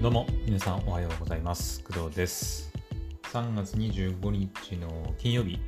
[0.00, 1.84] どうも皆さんおはようございます。
[1.84, 2.72] 工藤です。
[3.34, 5.58] 3月25日の金曜日、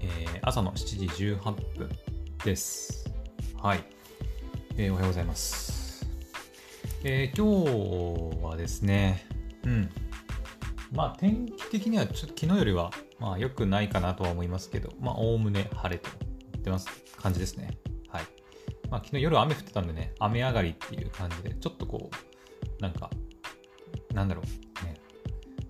[0.00, 1.90] えー、朝の7時18分
[2.44, 3.12] です。
[3.60, 3.82] はい、
[4.76, 6.06] えー、おはようございます。
[7.02, 9.26] えー、今日はですね
[9.64, 9.90] うん。
[10.92, 16.08] まあ天気的にはちょっと昨日よりはまあ良くないかなとは思いますけどまあおおむね晴れと
[16.52, 16.86] 言ってます
[17.16, 17.76] 感じですね。
[18.06, 18.22] はい。
[18.88, 23.10] まあ昨日夜雨降ってたんでね雨上がりっていう感じでちょっとこうなんか
[24.14, 24.94] なんだろう、ね、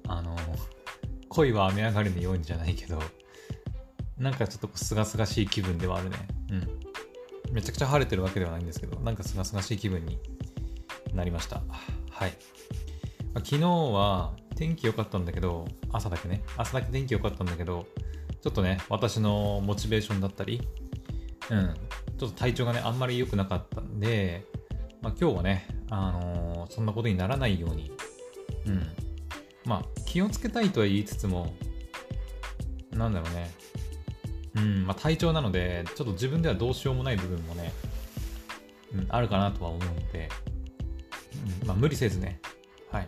[0.09, 0.37] あの、
[1.29, 2.99] 恋は雨上がりのようにじゃないけど、
[4.19, 6.17] なんかちょっとすがすがしい気分ではあるね。
[6.51, 6.81] うん。
[7.53, 10.19] めちゃくちゃ晴れてるわけではないんですけど、なんかすがすがしい気分に
[11.15, 11.63] なりました。
[12.11, 12.33] はい。
[13.33, 17.87] まあ、昨日は天気良かったんだけど、朝だけね、朝だけ天気良かったんだけど、
[18.43, 20.61] ちょっとね、私のモチベーションだったり、
[21.51, 21.75] うん、
[22.19, 24.47] ちょっと体調がね、あんまり良くなかったんで、
[25.03, 27.91] まあ、今日はね、あのー、そんなことにならないように
[28.71, 28.87] うん。
[29.65, 31.55] まあ、気をつけたいとは言いつつも、
[32.93, 33.51] なんだろうね。
[34.57, 37.73] うん、まあ体調なので、ちょっと自分ではどうしようもない部分もね、
[38.93, 40.29] うん、あるかなとは思うので、
[41.63, 42.41] うん、まあ無理せずね、
[42.91, 43.07] はい。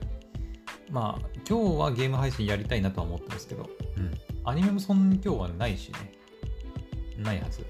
[0.91, 4.13] まあ、今日はゲーム配信やりたいなとは思ってますけど、うん。
[4.45, 6.13] アニメもそんなに今日はないしね。
[7.19, 7.65] ないはず。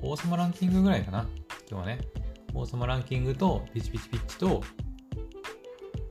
[0.00, 1.26] 王様ランキングぐらいかな。
[1.68, 1.98] 今日はね。
[2.54, 4.62] 王様ランキングと、ピチピチピッチと、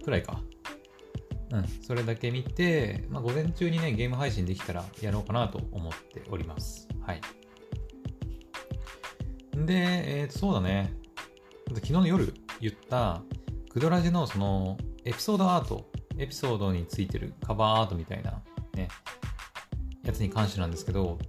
[0.04, 0.42] くらいか。
[1.54, 6.88] うん、それだけ見て、まあ、午前中にね、ゲーム配信できたらやろうかなと思っております。
[7.06, 7.22] はい。
[9.56, 10.96] で、えー、そうだね。
[11.76, 13.22] 昨日の夜言った、
[13.70, 18.42] クドラジのその、エピソードアート、エピソードについてるカバーアートみたいな
[18.74, 18.88] ね、
[20.04, 21.20] やつに関してなんですけど、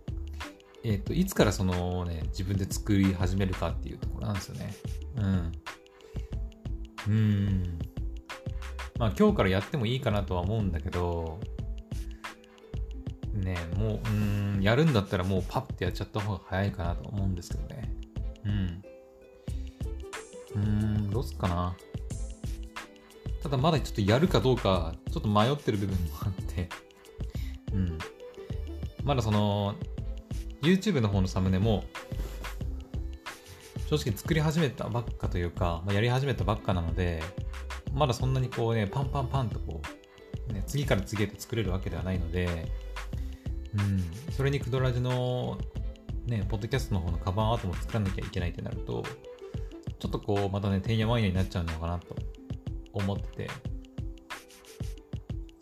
[0.84, 4.74] えっ、ー、と、いつからそのね、自分で作り始めるかっていうところなんですよね。
[5.16, 5.52] うん。
[7.08, 7.78] うん。
[9.04, 11.38] まあ今日からやってもいいかなとは思うんだけど、
[13.34, 14.10] ねもう、う
[14.58, 17.94] ん、やるんだったらもうパッてやっちゃった方が早いかなと思うんですけどね。
[18.46, 18.82] うん。
[20.54, 21.76] うん、どうすっかな。
[23.42, 26.70] ただまだちょっとやるかどうか、ちょっと迷ってる部分もあって、
[27.74, 27.98] うん。
[29.04, 29.74] まだその、
[30.62, 31.84] YouTube の方のサムネも、
[33.90, 37.22] 正直作り始めたばっかというか、まあ、やり始めたばっかなので、
[37.94, 39.80] まだそんなにこうね、パンパンパンとこ
[40.48, 42.72] う、ね、次から次へと作れるわけではないので、
[43.78, 45.58] うん、それにクドラジの、
[46.26, 49.04] ね、ポッドキャストの方のカバンアートも作らなきゃいけないってなると、
[49.98, 52.16] ちょっとこう、またね、てんやわんやになっちゃうのかなと
[52.92, 53.50] 思ってて、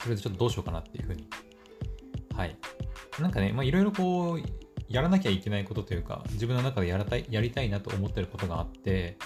[0.03, 1.29] それでちょっとどうしようかなっていうふうに。
[2.35, 2.57] はい。
[3.21, 4.43] なんかね、まあいろいろこう、
[4.89, 9.17] やらなきゃいけないことというか、自分の中でやらたいやりたいなと思ってることがあって、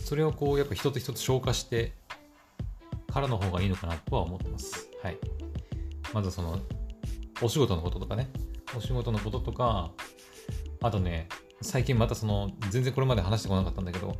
[0.00, 1.94] それをこう、やっぱ一つ一つ消化して、
[3.12, 4.88] からの方がいいのかなとは思ってます。
[5.02, 5.18] はい。
[6.12, 6.60] まずその、
[7.42, 8.30] お仕事のこととかね、
[8.76, 9.92] お仕事のこととか、
[10.82, 11.28] あとね、
[11.62, 14.16] 最近またその、全然これまで話してこなかったんだけど、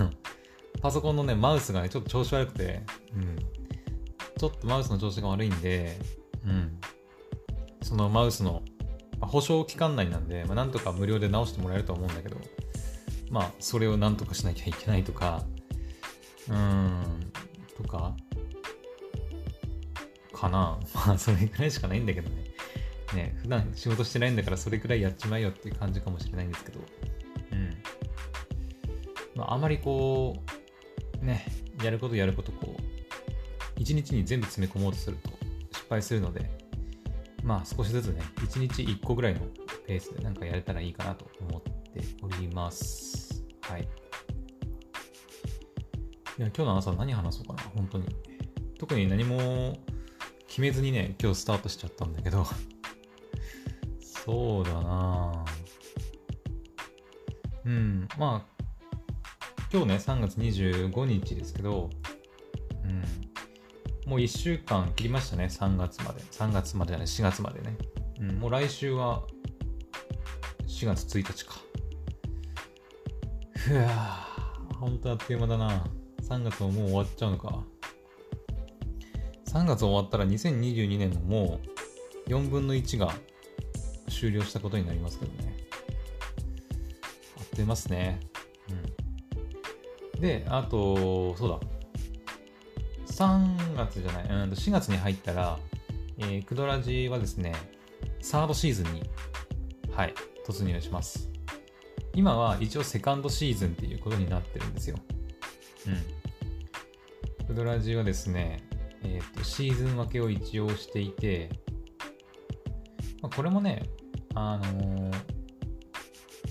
[0.80, 2.82] パソコンのね、マウスがね、ちょっと調子悪くて、
[3.14, 3.36] うん。
[4.38, 5.98] ちょっとマウスの調子が悪いんで、
[6.44, 6.78] うん。
[7.82, 8.62] そのマウスの、
[9.18, 12.36] まあ、保証期間内なんで、まあ、なんとか無料で直してもらえると思うんだけど、
[13.30, 15.44] まあ、それをなんとかしなきゃいけないとか、
[16.48, 17.32] うん、
[17.82, 18.14] とか？
[20.32, 20.78] かな？
[20.94, 22.44] まあそれぐらいしかないんだけどね。
[23.14, 26.80] ね、普段仕事してないんだからそれくらいやっちまえよっていう感じかもしれないんですけど。
[27.52, 27.70] うん。
[29.34, 30.36] まああまりこ
[31.22, 31.46] う、ね、
[31.82, 32.82] やることやることこう、
[33.76, 35.30] 一日に全部詰め込もうとすると
[35.72, 36.50] 失敗するので、
[37.42, 39.40] まあ少しずつね、一日一個ぐらいの
[39.86, 41.70] ペースでなんかやれたらいいかなと思って
[42.22, 43.42] おります。
[43.62, 43.88] はい。
[46.38, 48.04] いや、今日の朝何話そうかな、本当に。
[48.78, 49.76] 特に何も
[50.46, 52.46] 決めずにね、今日スタートしちゃったんだけど
[54.00, 55.44] そうだな
[57.64, 58.62] うん、まあ、
[59.72, 61.90] 今日ね、3月25日ですけど、
[62.84, 66.20] うん、もう1週間切りましたね、3月まで。
[66.20, 67.76] 3月までじゃない、4月までね。
[68.20, 69.24] うん、もう来週は
[70.68, 71.54] 4月1日か。
[73.56, 75.97] ふわぁ、ほんとあっという間だな。
[76.28, 77.64] 3月ももう終わっちゃうのか。
[79.46, 81.58] 3月終わったら2022年のも
[82.26, 83.14] う4分の1が
[84.08, 85.56] 終了したことになりますけどね。
[87.38, 88.20] あってますね。
[90.14, 90.20] うん。
[90.20, 91.60] で、あと、そうだ。
[93.06, 95.58] 3月じゃない、うん、4月に入ったら、
[96.18, 97.54] えー、クドラジはですね、
[98.20, 99.02] サードシーズンに、
[99.90, 100.14] はい、
[100.46, 101.30] 突入します。
[102.14, 104.96] 今は一応セカンドシーズンっていうことになってるんですよ。
[105.86, 106.17] うん。
[107.58, 108.62] ドラジはですね、
[109.02, 111.50] えーと、シーズン分けを一応していて、
[113.20, 113.82] まあ、これもね、
[114.36, 115.12] あのー、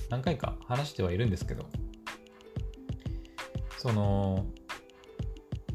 [0.09, 1.65] 何回か話してはいるんですけど、
[3.77, 4.47] その、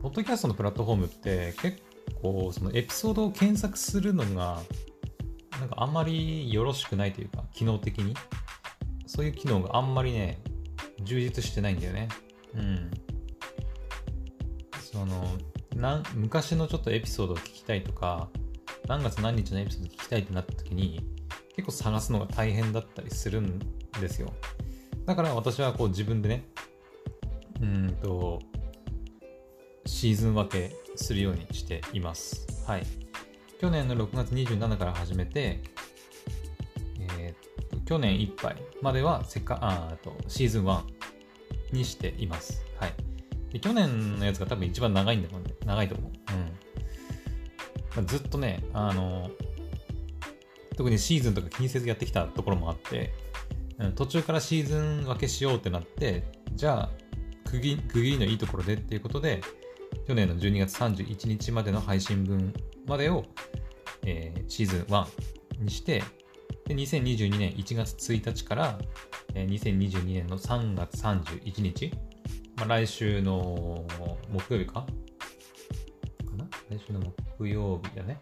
[0.02, 1.82] ポッドキャストのプラットフォームって結
[2.20, 4.60] 構そのエピソードを検索するのが
[5.58, 8.14] なんかあんまりよろしくないというか機能的に。
[9.06, 10.42] そういう機能があんまりね
[11.02, 12.08] 充実してないんだよね。
[12.54, 12.90] うん。
[14.92, 15.26] その
[15.74, 18.28] なん昔のちょっとエピソードを聞きたいとか
[18.86, 21.00] 何月何日のエピソード聞きたいってなった時に
[21.56, 23.58] 結構探すのが大変だったりするん
[24.00, 24.32] ですよ
[25.06, 26.44] だから私はこう自分でね
[27.60, 28.40] うんと
[29.86, 32.46] シーズン分けするようにしています。
[32.66, 32.86] はい。
[33.60, 35.62] 去年の6月27から始めて、
[37.18, 40.82] えー、去年いっぱいまではセカあとシーズン1
[41.72, 42.64] にしています。
[42.78, 42.92] はい。
[43.52, 45.52] で去年のやつが多分一番長いんだもんね。
[45.66, 47.98] 長いと思う。
[47.98, 48.06] うん。
[48.06, 49.30] ずっとね、あの、
[50.76, 53.12] 特にシーズンとか気にせずやってきたところもあって、
[53.94, 56.90] 途中からシーズン分けしようってなって、じゃあ
[57.44, 59.42] 区切りのいいところでっていうことで、
[60.06, 62.54] 去年の12月31日までの配信分
[62.86, 63.24] までを、
[64.06, 65.06] えー、シーズン1
[65.60, 66.02] にして、
[66.66, 68.78] で2022年1月1日から、
[69.34, 71.92] えー、2022年の3月31日、
[72.62, 73.84] まあ、来週の
[74.30, 74.74] 木曜日か？
[74.74, 74.86] か
[76.36, 76.46] な？
[76.70, 77.00] 来週の
[77.36, 78.20] 木曜日だね。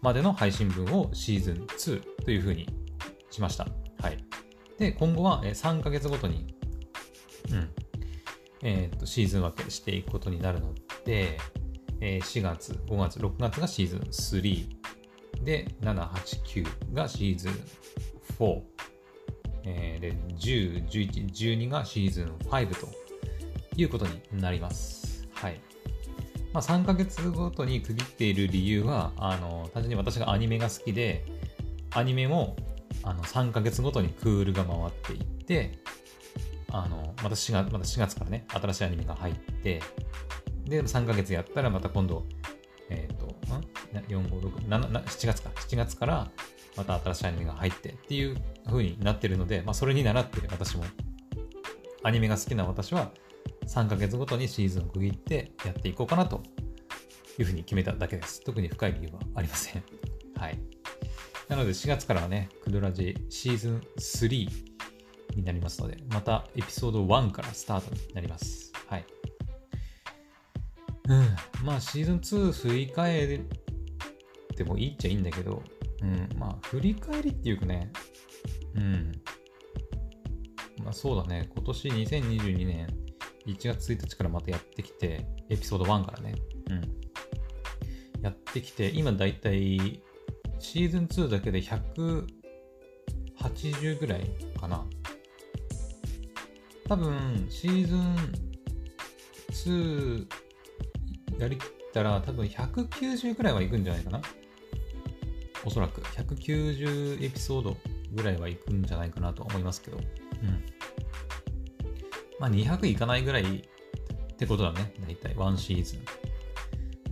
[0.00, 2.66] までの配信分をシーズン2というふうに
[3.30, 3.66] しました。
[4.00, 4.24] はい。
[4.78, 6.56] で、今後は3ヶ月ごとに、
[7.50, 7.70] うん、
[8.62, 10.72] えっ、ー、と、シーズン分けしていくことになるの
[11.04, 11.38] で、
[12.00, 17.52] えー、4月、5月、6月がシーズン3で、7、8、9がシーズン
[18.38, 18.62] 4、
[19.66, 23.03] えー、で、10、11、12がシーズン5と
[23.76, 25.28] いうことになります。
[25.32, 25.60] はい。
[26.52, 31.24] まあ、3ヶ月ごとに区切っている理由は、あの、単純に私がアニメが好きで、
[31.92, 32.56] アニメも
[33.02, 35.78] あの3ヶ月ごとにクールが回っていって、
[36.70, 39.80] あの、また4月、また4月からね、新しいアニメが入って、
[40.64, 42.26] で、3ヶ月やったらまた今度、
[42.88, 43.34] えっ、ー、と、
[43.92, 45.50] 4、5、6、7、7月か。
[45.54, 46.30] 7月から
[46.76, 48.36] また新しいアニメが入ってっていう
[48.66, 50.84] 風になってるので、まあそれに習って私も、
[52.02, 53.12] アニメが好きな私は
[53.66, 56.42] 3ヶ月ごとにシーズンを区切ってやっていこうかなと
[57.38, 58.42] いうふうに決めただけです。
[58.42, 59.82] 特に深い理由はありません。
[60.36, 60.58] はい。
[61.48, 64.48] なので4月からはね、クドラジシーズン3
[65.36, 68.72] になりますので、またエピソード1からスタートになります。
[68.86, 69.04] はい。
[71.08, 73.40] うん、まあシーズン2振り返っ
[74.56, 75.62] てもいいっちゃいいんだけど、
[76.00, 77.92] うん、まあ振り返りっていうかね、
[78.74, 79.12] うん、
[80.82, 83.03] まあそうだね、今年2022年
[83.46, 86.34] 1月1日からまたやってきて、エピソード1からね、
[86.70, 90.02] うん、やってきて、今だいたい
[90.58, 92.26] シーズン2だけで180
[94.00, 94.84] ぐらいかな。
[96.88, 98.16] 多分、シーズン
[99.50, 100.26] 2
[101.38, 104.20] やりきったら多分190ぐらいはいくんじゃないかな。
[105.64, 107.76] おそらく190エピソード
[108.12, 109.98] ぐらいはいくんじゃないかなと思いますけど。
[109.98, 110.73] うん。
[112.40, 114.92] まあ200いかないぐらいってことだね。
[115.00, 116.00] だいたい1シーズン。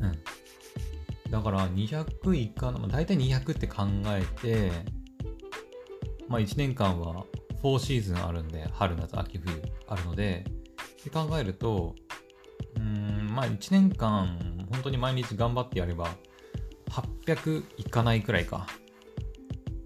[0.05, 1.31] うん。
[1.31, 4.71] だから200いかな、まあ、大体200って考えて、
[6.29, 7.25] まあ1年間は
[7.63, 10.45] 4シーズンあるんで、春、夏、秋、冬あるので、
[11.01, 11.95] って考えると、
[12.77, 16.09] うんまあ1年間本当に毎日頑張ってやれば
[16.91, 18.67] 800いかないくらいか。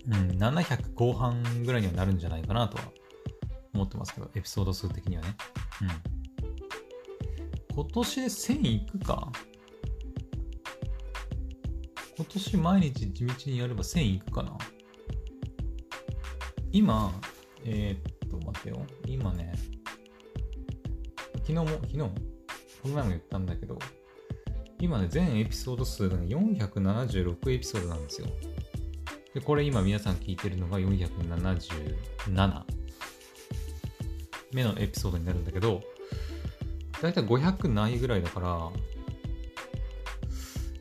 [0.09, 2.85] うん、700後半ぐらいにはなるんじゃないかなとは
[3.77, 5.37] 思ってますけど、エピソード数的にはね。
[5.83, 5.89] うん。
[7.75, 9.31] 今年で1000いくか？
[12.17, 14.57] 今年毎日地道にやれば1000いくかな？
[16.73, 17.13] 今、
[17.65, 18.85] えー、っと、待ってよ。
[19.07, 19.53] 今ね、
[21.35, 22.11] 昨日も、昨日こ
[22.87, 23.79] の前も言ったんだけど、
[24.79, 28.29] 今ね、全エピソード数が、ね、476エピソードなんですよ。
[29.35, 32.63] で、これ今皆さん聞いてるのが477
[34.57, 35.83] 目のエピソードになるんだけど、
[37.03, 38.71] だいたい500ないぐらいだから、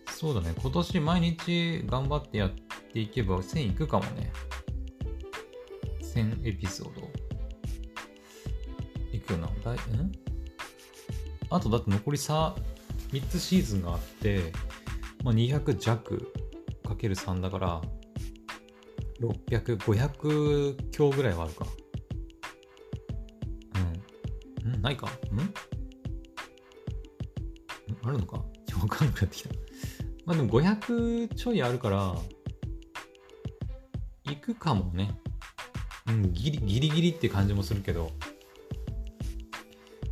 [0.07, 2.51] そうだね、今年毎日頑張ってやっ
[2.93, 4.31] ていけば1000いくかもね。
[6.01, 7.11] 1000エピソード。
[9.11, 9.49] いくよな。
[9.61, 10.11] だいん？
[11.49, 12.53] あとだって残り 3,
[13.11, 14.53] 3つシーズンがあって、
[15.21, 16.31] まあ、200弱
[16.87, 17.81] かける3だから、
[19.19, 21.67] 600、500強ぐらいはあるか。
[24.85, 25.07] ないか？
[25.07, 25.09] ん？
[28.03, 28.37] あるのか？
[28.37, 29.49] わかんなくなってきた。
[30.25, 32.15] まあでも500ちょいあるから、
[34.25, 35.19] 行くかもね。
[36.07, 38.11] うん、ギリギリギリって感じもするけど、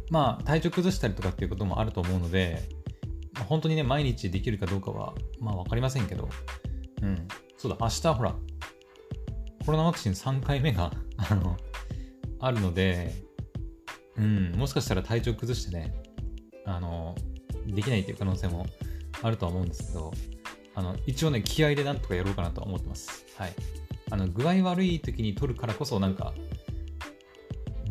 [0.10, 2.68] まあ体調崩したりとかっていうこともあると思うので、
[3.34, 6.30] まあ、本当にね、毎日できるかどうかは、まあ分かりませんけど、
[7.04, 7.28] うん、
[7.58, 8.36] そうだ、明日ほら、
[9.66, 11.58] コロナワクチン3回目があの、
[12.40, 13.14] あるので、
[14.18, 15.94] うん、もしかしたら体調崩してね、
[16.66, 17.16] あの、
[17.68, 18.66] できないっていう可能性も
[19.22, 20.12] あるとは思うんですけど、
[20.76, 23.26] あの、一応ね、気合でなんとかやろうかなとは思ってます。
[23.38, 23.54] はい。
[24.12, 26.34] あの、具合悪い時に取るからこそ、なんか、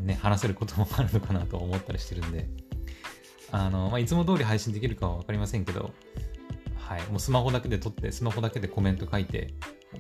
[0.01, 2.49] ね、話せることもあるのかなと思ったりしてるんで、
[3.51, 5.93] あの、まあ、いつも通り配信できるかは分かりませんけど、
[6.77, 9.55] はい、もうスマホだけで撮って、スマホだけでコメント書いて、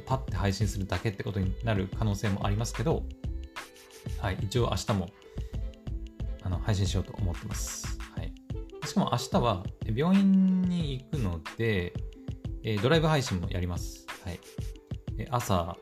[0.06, 3.04] パッて配信するだけってことになる可能性もありますけど、
[4.18, 5.10] はい、一応明日も
[6.52, 7.98] の配信しようと思ってます。
[8.16, 8.32] はい、
[8.86, 11.92] しかも明日は病院に行くので、
[12.62, 14.06] えドライブ配信もやります。
[14.24, 14.38] はい、
[15.30, 15.76] 朝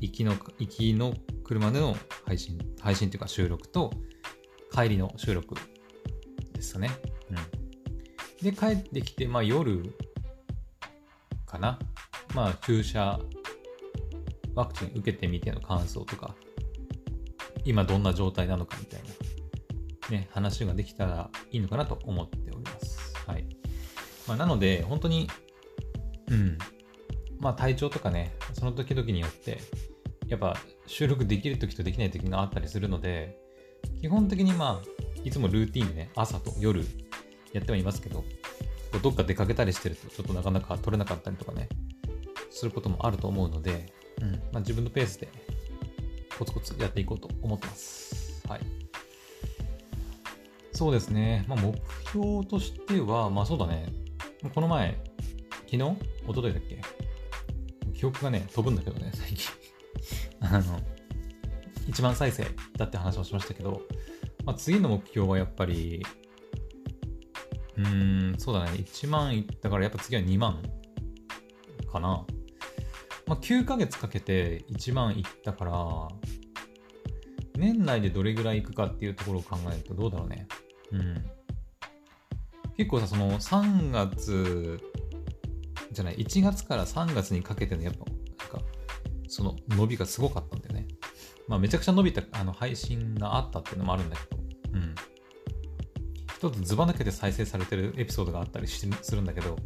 [0.00, 1.14] 行きの、行きの
[1.44, 3.90] 車での配信、配信というか収録と、
[4.72, 5.54] 帰りの収録
[6.52, 6.90] ですね。
[7.30, 8.50] うん。
[8.50, 9.82] で、帰ってきて、まあ夜
[11.46, 11.78] かな。
[12.34, 13.18] まあ注射、
[14.54, 16.34] ワクチン受けてみての感想とか、
[17.64, 19.08] 今どんな状態なのかみたいな、
[20.10, 23.14] ね、話ができたらいいのかなと思っております。
[23.26, 23.44] はい。
[24.26, 25.28] まあ、なので、本当に、
[26.28, 26.58] うん。
[27.38, 29.60] まあ体調とかね、その時々によって、
[30.28, 33.38] やっぱ収録できる時とできない時があったりするので、
[34.00, 36.84] 基本的にまあ、いつもルーティンでね、朝と夜
[37.52, 38.24] やってはいますけど、
[39.02, 41.68] どっか出かけたりしてるとちょっとなかなか取れなかったりとかね、
[42.50, 45.28] することもあると思うので、うんまあ、自分のペースで
[46.38, 48.42] コツコツやっていこうと思ってます。
[48.48, 48.60] はい。
[50.80, 51.44] そうですね。
[51.46, 51.74] まあ、目
[52.08, 53.92] 標としては、まあそうだね。
[54.54, 54.98] この前、
[55.66, 55.76] 昨日？
[55.76, 55.96] 一
[56.28, 56.80] 昨日だっけ？
[57.92, 59.50] 記憶がね、飛ぶんだけどね、最近
[60.40, 60.80] あの、
[61.86, 62.46] 1万再生
[62.78, 63.82] だって話をしましたけど、
[64.46, 66.02] まあ、次の目標はやっぱり、
[67.76, 70.62] うーん、そうだね、1万いったからやっぱ次は2万
[71.92, 72.24] かな。
[73.26, 76.08] まあ、9ヶ月かけて1万いったから、
[77.58, 80.48] 年内でどれぐらいいくかっていうところを考えるとどうだろうね。
[80.92, 81.24] うん。
[82.76, 84.80] 結構さ、その3月
[85.92, 88.12] じゃない、1月から3月にかけてのやっぱ、な
[88.60, 88.68] んか、
[89.28, 90.88] その伸びがすごかったんだよね。
[91.48, 94.42] まあ、めちゃくちゃ伸びたあの配信があったっていうのもあるんだけど、
[94.74, 94.94] うん。
[96.36, 99.56] 一つずば抜けて再生されてるエピソードがあったりするんだけど、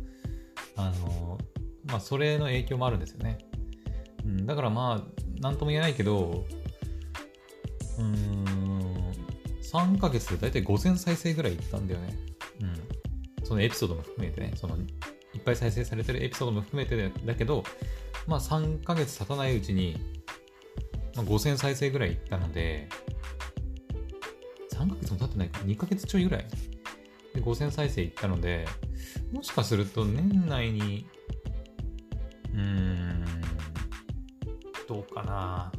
[0.77, 1.39] あの、
[1.85, 3.39] まあ、それの影響もあるんですよね。
[4.25, 6.47] うん、だからまあ、なんとも言えないけど、
[7.99, 8.64] うーん、
[9.75, 12.17] 3ヶ月で大体5000再生ぐらいいったんだよね。
[12.61, 12.65] う
[13.43, 13.45] ん。
[13.45, 17.65] そのエピソードも含めてね、そのいっぱい再生されてるエピソードも含めてだけど、
[18.29, 19.97] まあ3ヶ月経たないうちに、
[21.17, 22.89] まあ、5000再生ぐらいいったので、
[24.73, 26.47] 3ヶ月も経ってないか、2ヶ月ちょいぐらい
[27.35, 28.67] で5000再生いったので、
[29.33, 31.09] もしかすると年内に、
[32.53, 33.25] うーん、
[34.87, 35.73] どうかな。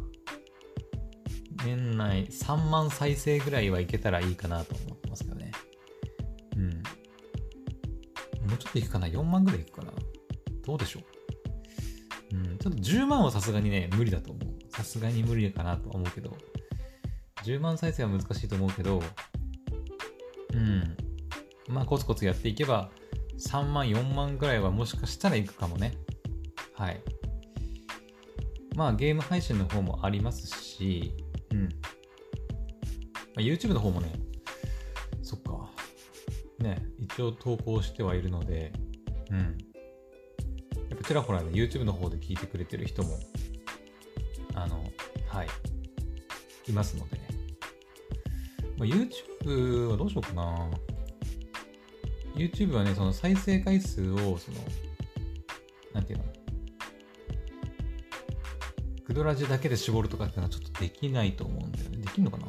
[1.65, 5.51] 年内3万再生ぐらいはいけたらいいかなと思ってますけどね。
[6.55, 6.69] うん。
[6.69, 9.91] もうちょっといくかな ?4 万ぐらいいくかな？
[10.65, 10.99] どうでしょ
[12.31, 12.35] う？
[12.35, 14.45] うん、ちょっと10万はさすがにね、無理だと思う。
[14.69, 16.35] さすがに無理かなと思うけど、
[17.43, 19.01] 10万再生は難しいと思うけど、
[20.53, 20.97] うん。
[21.67, 22.91] まあ、コツコツやっていけば、
[23.39, 25.93] 3万、4万ぐらいはもしかしたらいくかもね。
[26.73, 27.01] はい。
[28.75, 31.13] まあ、ゲーム配信の方もありますし、
[31.55, 31.63] うん。
[31.63, 31.69] ま
[33.37, 34.11] あ、YouTube の方もね、
[35.23, 35.71] そっか。
[36.59, 38.73] ね、一応投稿してはいるので、
[39.31, 39.37] うん。
[39.37, 43.17] やっぱちらほらね、YouTube の方で聞いてくれてる人も、
[44.53, 44.83] あの、
[45.27, 45.47] はい、
[46.67, 47.17] いますので、
[48.77, 50.69] まあ、YouTube はどうしようかな。
[52.35, 54.57] YouTube はね、その再生回数を、その、
[55.93, 56.25] なんていうの、
[59.05, 61.97] クドラジだけで絞るとかっていうのはちょっとできないと思うんだよね。
[61.97, 62.47] できんのかな？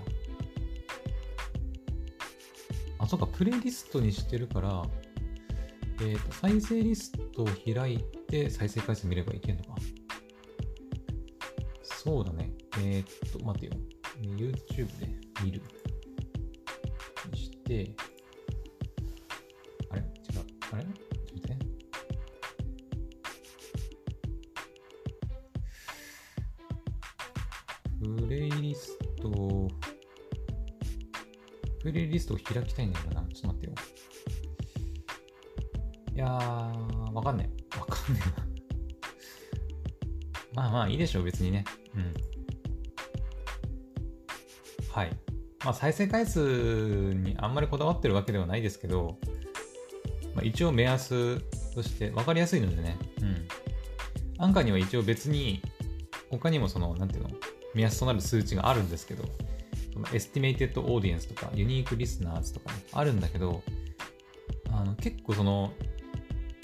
[2.98, 4.82] あ、そうか、プレイリストにしてるから、
[6.00, 7.98] えっ、ー、と、再生リストを開い
[8.28, 9.75] て再生回数見ればいけるのか。
[11.82, 12.52] そうだね。
[12.78, 13.72] えー、っと、待てよ。
[14.22, 15.08] YouTube で
[15.44, 15.60] 見る。
[17.32, 17.94] にして、
[28.06, 29.68] プレイリスト、
[31.82, 33.22] プレイリストを開きたいんだけどな。
[33.34, 33.75] ちょっと待ってよ。
[36.14, 37.50] いやー、わかんない。
[37.78, 38.46] わかんねえな。
[40.62, 41.64] まあまあいいでしょう、別にね。
[41.96, 42.14] うん。
[44.90, 45.10] はい。
[45.64, 49.18] まあ再生回数にあんまりこだわってるわけではないですけど、
[50.34, 51.40] まあ、一応目安
[51.75, 52.96] として分かりやすいのでね。
[53.20, 53.48] うん。
[54.38, 55.62] アンカーには一応別に、
[56.30, 57.30] 他にもその、なんていうの、
[57.76, 59.25] 目安となる数値があるんですけど、
[59.92, 63.62] その estimated audience とか、 unique listeners とかね、あるんだけど、
[64.73, 65.73] あの結構その、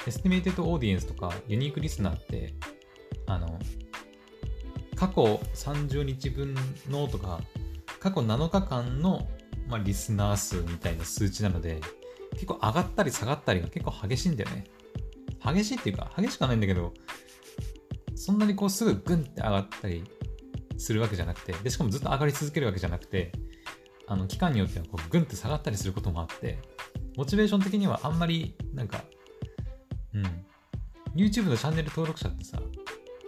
[0.06, 2.54] estimated audience とか、 unique listener って、
[3.26, 3.58] あの、
[4.96, 5.22] 過去
[5.54, 6.54] 30日分
[6.88, 7.40] のとか、
[8.00, 9.28] 過去7日間の、
[9.68, 11.82] まあ、リスナー数みたいな数値なので、
[12.32, 14.64] 結構上がったり下がったりが結構激しいんだよね。
[15.44, 16.94] 激しいっていうか、激しくはないんだけど、
[18.14, 20.04] そんなにこうすぐグンって上がったり
[20.82, 23.32] するわけじゃなくて、で、しかもずっと上がり続けるわけじゃなくて、
[24.06, 26.58] あの、期間によってはこうグンって下がったりすることもあって、
[27.16, 29.04] モチベーション的にはあんまり、なんか、
[30.12, 30.22] うん。
[31.14, 32.60] YouTube のチャンネル登録者ってさ、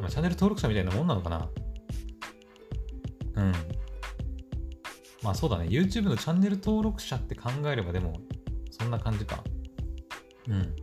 [0.01, 1.49] まあ、チャンネル登録者みたいなもんなのかな？
[3.37, 3.53] うん。
[5.23, 5.67] まあそうだね。
[5.67, 8.21] YouTube のチャンネル登録者って考えればでも、
[8.71, 9.45] そんな感じか。
[10.49, 10.75] うん。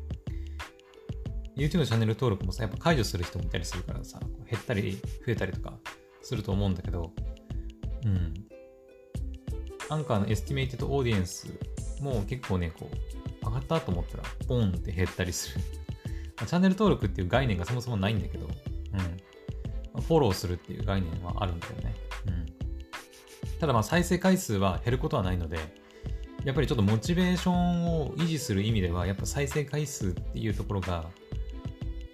[1.56, 5.78] YouTube のチャンネル登録もさ、やっぱ解除する人もいたりするからさ、減ったり増えたりとか
[6.22, 7.12] すると思うんだけど、
[8.06, 8.34] うん。
[9.90, 11.48] アンカーの estimated audience
[12.02, 15.64] も結構ね、こう、上がったと思ったら、ポンって減ったりする。
[16.46, 18.48] チャンネル登録っていう概念がそもそもないんだけど、
[19.96, 20.02] うん。
[20.02, 21.96] フォローするっていう概念はあるんだよね。
[22.28, 22.46] うん。
[23.60, 25.58] ただまあ再生回数は減ることはないので、
[26.44, 31.10] やっぱりちょっとモチベーションを維持する意味では、やっぱ再生回数っていうところが、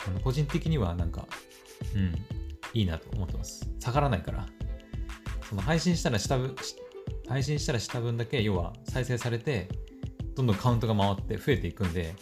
[0.05, 1.25] あの個人的にはなんか、
[1.95, 2.13] うん、
[2.73, 3.69] いいなと思ってます。
[3.79, 4.45] 下がらないから。
[5.49, 6.55] その配信したらした分、
[7.27, 9.69] 配信したらした分だけ、要は再生されて、
[10.35, 12.15] どんどんカウントが回って増えていくんで、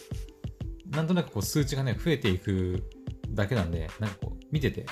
[0.87, 2.83] なんとなくこう数値がね、増えていく
[3.31, 4.85] だけなんで、なんかこう、見てて、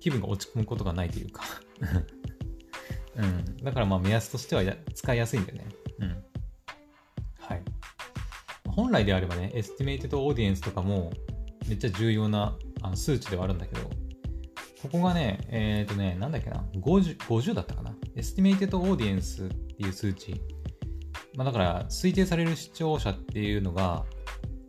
[0.00, 1.42] 気分が落ち込むことがないというか
[3.16, 3.56] うん。
[3.56, 4.62] だからまあ目安としては
[4.94, 5.66] 使いやすいんだよね。
[5.98, 6.24] うん。
[7.40, 7.62] はい。
[8.68, 11.12] 本来であればね、 estimated audience とかも
[11.66, 13.90] めっちゃ重要なあの数値ではあるんだけど、
[14.82, 17.94] ここがね、えっ、ー、とね、なんだっけな、50, 50だったかな？
[18.14, 20.40] estimated audience っていう数値。
[21.34, 24.04] まあだから推定される視聴者っていうのが、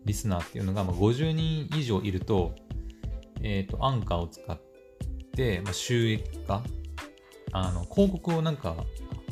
[0.05, 2.55] リスナーっていうのが、まあ、50人以上いると、
[3.41, 4.59] えっ、ー、と、アンカーを使っ
[5.35, 6.63] て、まあ、収益化、
[7.51, 8.75] あの、広告をなんか、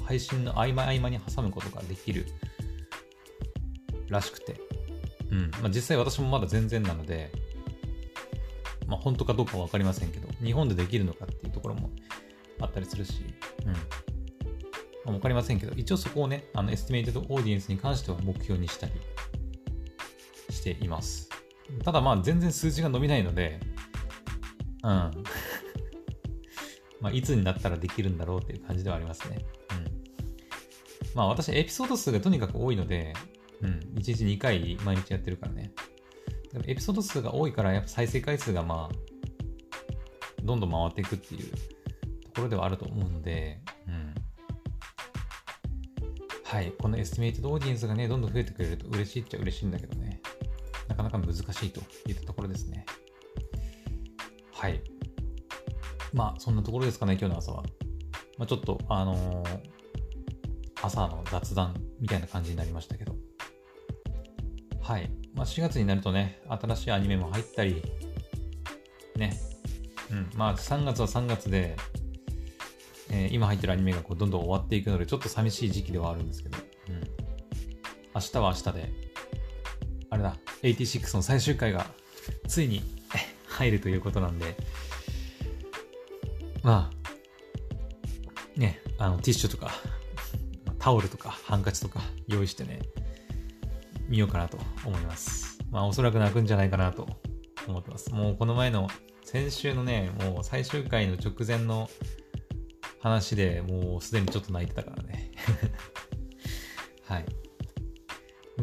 [0.03, 2.25] 配信の合間合間に挟むことができる
[4.09, 4.59] らしくて、
[5.31, 5.51] うん。
[5.61, 7.31] まあ、実際私もまだ全然なので、
[8.87, 11.91] まあ、本当かどうかわかりませんけど、日本でできるのかっていうところも
[12.59, 13.23] あったりするし、
[13.65, 13.73] うん。
[13.73, 13.77] ま
[15.07, 18.93] あ、わかりませんけど、一応そこをね、あの、 estimated audience に関しては目標にしたり
[20.49, 21.29] しています。
[21.83, 23.59] ただまあ、全然数字が伸びないので、
[24.83, 24.89] うん。
[27.01, 29.45] まあ、いつになったらできるんだろうっていう感じではありますね。
[29.71, 31.15] うん。
[31.15, 33.13] まあ、私、エピソード数がとにかく多いので、
[33.61, 33.79] うん。
[33.95, 35.71] 1日2回毎日やってるからね。
[36.55, 38.95] でもエピソード数が多いから、やっぱ再生回数がまあ、
[40.41, 41.57] どんどん回っていくっていうと
[42.35, 44.15] ころではあると思うので、うん。
[46.45, 46.71] はい。
[46.79, 50.21] この estimated audience がね、どんどん増えてくれると嬉しいっちゃ嬉しいんだけどね。
[50.87, 52.85] なかなか難しいといったところですね。
[54.53, 54.81] はい。
[56.13, 57.63] まあ、そんなところですかね、今日の朝は。
[58.37, 59.59] まあ、ちょっと、あのー、
[60.81, 63.13] 朝の雑談みたいな感じになりましたけど。
[64.81, 65.24] はい。
[65.35, 67.83] まあ、4月になるとね、新しいアニメも入ったり、
[69.17, 69.37] ね。
[70.09, 70.29] うん。
[70.35, 71.75] まあ、3月は3月で、
[73.09, 76.57] えー、今入ってるアニメがこうどんどん終わっていくので、ちょっと寂しい時期ではあるんですけど、
[76.89, 77.01] うん。
[78.15, 78.91] 明日は明日で、
[80.09, 81.85] あれだ、86の最終回が
[82.47, 82.81] ついに
[83.47, 84.55] 入るということなんで、
[86.63, 86.89] ま
[88.55, 89.71] あ、ね、あの、ティッシュとか、
[90.79, 92.79] タオルとか、ハンカチとか用意してね、
[94.07, 95.59] 見ようかなと思います。
[95.71, 97.07] まあおそらく泣くんじゃないかなと
[97.67, 98.13] 思ってます。
[98.13, 98.87] もうこの前の
[99.23, 101.89] 先週のね、もう最終回の直前の
[103.01, 105.31] 話でもうすでにちょっと泣いてたからね。
[107.05, 107.25] はい。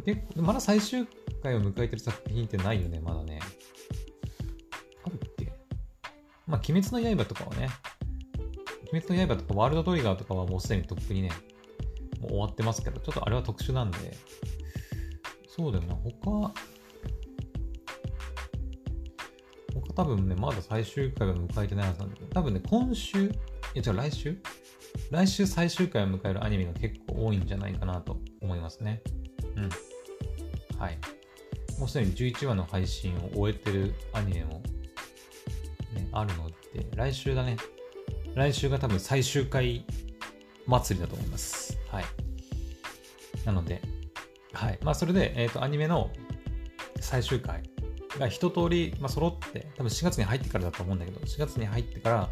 [0.04, 1.06] 結構、まだ最終
[1.42, 3.40] 回を迎えてる作品ってないよね、まだね。
[5.04, 5.52] あるっけ
[6.46, 7.68] まあ、鬼滅の刃とかはね、
[8.92, 11.30] 鬼滅の刃とかワールドトリガーとかはもうすでにとっくにね、
[12.20, 14.16] もう終わってますけど、ちょっとあれは特殊なんで、
[15.54, 16.54] そうだよな、他、
[19.74, 23.30] 他多分ね、まだ最終回は迎えてないはずなんだけど、多分ね、今週、い
[23.74, 24.38] や違う、来週？
[25.10, 29.02] 来週最終回を迎えるアニメが結構多いんじゃないかなと思いますね。
[29.56, 29.68] うん。
[30.78, 30.98] はい。
[31.78, 34.62] もうすでに11話の配信を終えてるアニメも、
[35.94, 36.54] ね、あるので、
[36.96, 37.58] 来週だね。
[38.34, 39.84] 来週が多分最終回
[40.66, 41.78] 祭りだと思います。
[41.88, 42.04] はい。
[43.44, 43.82] なので、
[44.62, 44.78] はい。
[44.84, 46.10] まあ、それで、えっ、ー、と、アニメの
[47.00, 47.64] 最終回
[48.16, 52.30] が一通り、まあ、揃って、多分4月に入ってからだと思うんだけど、4月に入ってから、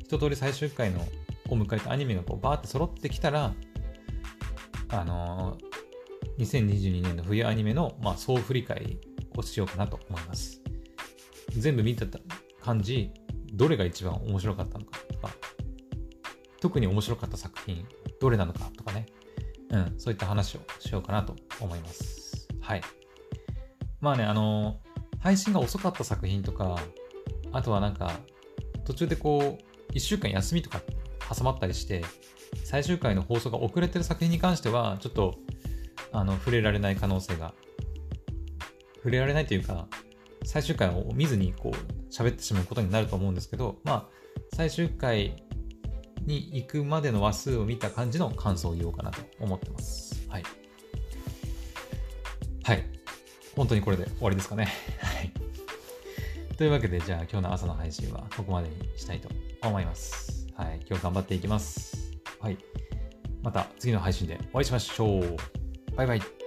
[0.00, 1.00] 一通り最終回の
[1.48, 3.54] を迎えたアニメがこうバーって揃ってきたら、
[4.90, 9.00] あのー、2022年の冬アニメの、まあ、総振り返り
[9.34, 10.60] をしようかなと思います。
[11.56, 12.18] 全部見てた
[12.62, 13.10] 感じ、
[13.54, 15.30] どれが一番面白かったのかとか、
[16.60, 17.86] 特に面白かった作品、
[18.20, 19.06] どれなのかとかね、
[19.72, 22.46] うん、そういった話をしようかなと思います。
[22.60, 22.82] はい。
[24.00, 26.78] まあね、あのー、配信が遅かった作品とか、
[27.52, 28.12] あとはなんか、
[28.84, 30.80] 途中でこう、1週間休みとか
[31.34, 32.04] 挟まったりして、
[32.64, 35.36] 最終回の放送が遅れてる作品に関しては、ちょっと、
[36.12, 37.54] あの、触れられない可能性が、
[38.96, 39.88] 触れられないというか、
[40.44, 44.08] 最終回を見ずに、こう、喋ってしまうことになると思うんですけど、まあ、
[44.54, 45.42] 最終回
[46.26, 50.26] に行くまでの話数を見た感じの感想を言おうかなと思ってます。
[50.28, 50.42] はい。
[52.62, 52.84] はい。
[53.56, 54.68] 本当にこれで終わりですかね。
[55.00, 55.32] はい。
[56.56, 59.28] というわけで、じゃあ今日の朝の配信はここまでにしたいと
[59.62, 60.46] 思います。
[60.54, 60.80] はい。
[60.88, 62.12] 今日頑張っていきます。
[62.40, 62.58] はい。
[63.42, 65.36] また次の配信でお会いしましょう。
[65.96, 66.41] バイバイ。